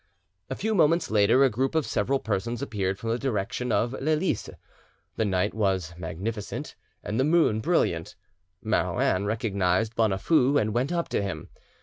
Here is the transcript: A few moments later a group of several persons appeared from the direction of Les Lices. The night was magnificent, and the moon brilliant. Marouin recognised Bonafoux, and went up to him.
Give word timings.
A 0.49 0.55
few 0.55 0.73
moments 0.73 1.11
later 1.11 1.43
a 1.43 1.49
group 1.51 1.75
of 1.75 1.85
several 1.85 2.17
persons 2.17 2.63
appeared 2.63 2.97
from 2.97 3.11
the 3.11 3.19
direction 3.19 3.71
of 3.71 3.93
Les 4.01 4.15
Lices. 4.15 4.55
The 5.15 5.25
night 5.25 5.53
was 5.53 5.93
magnificent, 5.95 6.73
and 7.03 7.19
the 7.19 7.23
moon 7.23 7.59
brilliant. 7.59 8.15
Marouin 8.63 9.27
recognised 9.27 9.95
Bonafoux, 9.95 10.57
and 10.57 10.73
went 10.73 10.91
up 10.91 11.07
to 11.09 11.21
him. 11.21 11.49